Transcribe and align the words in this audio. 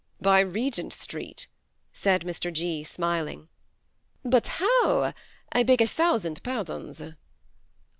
"By 0.29 0.39
Regent 0.39 0.93
Street," 0.93 1.45
said 1.93 2.23
Mr. 2.23 2.51
G., 2.51 2.83
smiling. 2.83 3.49
'* 3.87 4.25
But 4.33 4.47
how? 4.57 5.13
I 5.51 5.61
beg 5.61 5.79
a 5.79 5.85
thousand 5.85 6.41
pardons." 6.41 7.03